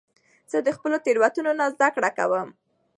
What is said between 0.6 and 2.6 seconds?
د خپلو تیروتنو نه زده کړه کوم.